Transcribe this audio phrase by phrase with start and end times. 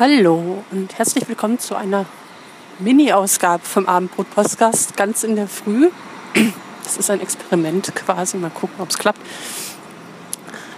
[0.00, 2.06] Hallo und herzlich willkommen zu einer
[2.78, 5.90] Mini-Ausgabe vom Abendbrot-Podcast ganz in der Früh.
[6.82, 9.20] Das ist ein Experiment quasi, mal gucken, ob es klappt.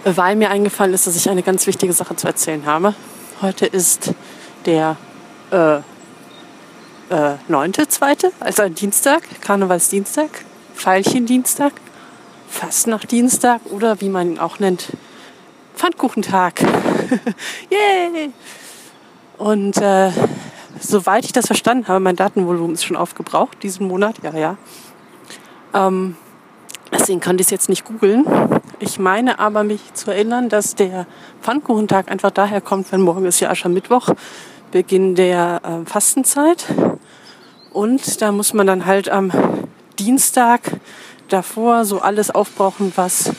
[0.03, 2.95] Weil mir eingefallen ist, dass ich eine ganz wichtige Sache zu erzählen habe.
[3.41, 4.11] Heute ist
[4.65, 4.97] der
[5.51, 10.43] äh, äh, 9.2., also ein Dienstag, Karnevalsdienstag,
[10.75, 11.71] Pfeilchendienstag,
[12.49, 14.87] Fastnachtdienstag oder wie man ihn auch nennt,
[15.77, 16.59] Pfannkuchentag.
[17.69, 18.33] Yay!
[19.37, 20.11] Und äh,
[20.79, 24.57] soweit ich das verstanden habe, mein Datenvolumen ist schon aufgebraucht diesen Monat, ja, ja.
[25.73, 26.15] Ähm,
[26.91, 28.25] deswegen kann ich es jetzt nicht googeln.
[28.79, 31.07] Ich meine aber mich zu erinnern, dass der
[31.41, 34.09] Pfannkuchentag einfach daher kommt, wenn morgen ist ja Aschermittwoch,
[34.71, 36.65] Beginn der äh, Fastenzeit.
[37.71, 39.31] Und da muss man dann halt am
[39.97, 40.61] Dienstag
[41.29, 43.31] davor so alles aufbrauchen, was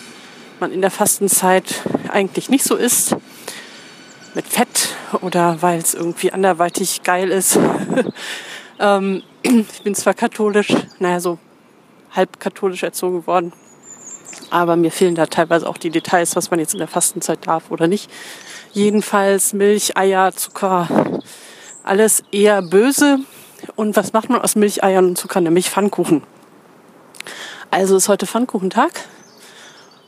[0.61, 3.17] man in der Fastenzeit eigentlich nicht so isst
[4.35, 4.84] mit Fett
[5.23, 7.59] oder weil es irgendwie anderweitig geil ist.
[8.79, 11.39] ähm, ich bin zwar katholisch, naja, so
[12.11, 13.53] halb katholisch erzogen worden,
[14.51, 17.71] aber mir fehlen da teilweise auch die Details, was man jetzt in der Fastenzeit darf
[17.71, 18.11] oder nicht.
[18.73, 20.89] Jedenfalls Milch, Eier, Zucker,
[21.83, 23.19] alles eher böse.
[23.77, 25.41] Und was macht man aus Milch, Eiern und Zucker?
[25.41, 26.23] Nämlich Pfannkuchen.
[27.71, 28.93] Also ist heute Pfannkuchentag.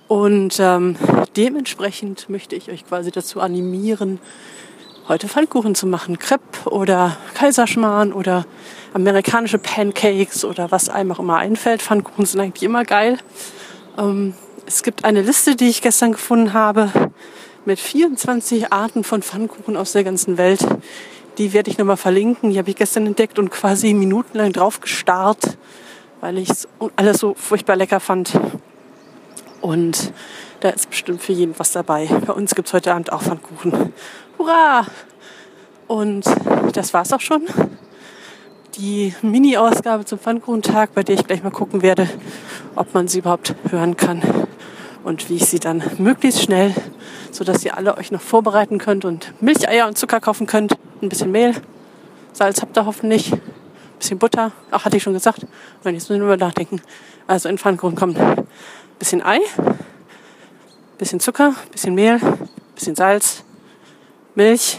[0.08, 0.96] Und ähm,
[1.36, 4.20] dementsprechend möchte ich euch quasi dazu animieren,
[5.08, 6.18] heute Pfannkuchen zu machen.
[6.18, 8.44] Crepe oder Kaiserschmarrn oder
[8.92, 11.82] amerikanische Pancakes oder was einem auch immer einfällt.
[11.82, 13.18] Pfannkuchen sind eigentlich immer geil.
[13.98, 14.34] Ähm,
[14.66, 16.90] es gibt eine Liste, die ich gestern gefunden habe
[17.64, 20.66] mit 24 Arten von Pfannkuchen aus der ganzen Welt.
[21.38, 22.50] Die werde ich nochmal verlinken.
[22.50, 25.56] Die habe ich gestern entdeckt und quasi minutenlang drauf gestarrt,
[26.20, 28.32] weil ich es alles so furchtbar lecker fand.
[29.60, 30.12] Und
[30.60, 32.08] da ist bestimmt für jeden was dabei.
[32.26, 33.92] Bei uns gibt es heute Abend auch Pfannkuchen.
[34.46, 34.86] Hurra!
[35.88, 36.24] Und
[36.72, 37.46] das war's auch schon.
[38.76, 42.08] Die Mini-Ausgabe zum Pfannkuchentag, bei der ich gleich mal gucken werde,
[42.76, 44.22] ob man sie überhaupt hören kann
[45.02, 46.72] und wie ich sie dann möglichst schnell,
[47.32, 50.76] sodass ihr alle euch noch vorbereiten könnt und Milch, Eier und Zucker kaufen könnt.
[51.02, 51.52] Ein bisschen Mehl,
[52.32, 53.40] Salz habt ihr hoffentlich, ein
[53.98, 55.44] bisschen Butter, ach hatte ich schon gesagt.
[55.82, 56.80] Und jetzt müssen wir nachdenken.
[57.26, 58.16] Also in Pfannkuchen kommt
[59.00, 59.40] bisschen Ei,
[60.98, 62.20] bisschen Zucker, bisschen Mehl,
[62.76, 63.42] bisschen Salz,
[64.36, 64.78] Milch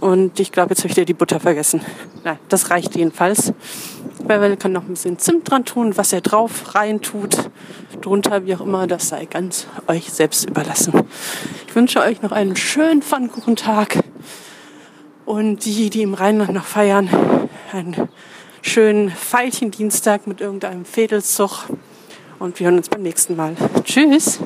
[0.00, 1.80] und ich glaube, jetzt habe ich dir die Butter vergessen.
[2.24, 3.52] Nein, das reicht jedenfalls.
[4.26, 7.50] Weil kann noch ein bisschen Zimt dran tun, was er drauf rein tut,
[8.00, 10.92] drunter, wie auch immer, das sei ganz euch selbst überlassen.
[11.66, 13.98] Ich wünsche euch noch einen schönen Pfannkuchentag
[15.24, 17.08] und die, die im Rheinland noch feiern,
[17.72, 18.08] einen
[18.62, 21.68] schönen Veilchendienstag mit irgendeinem Fädelszug
[22.38, 23.56] und wir hören uns beim nächsten Mal.
[23.84, 24.40] Tschüss!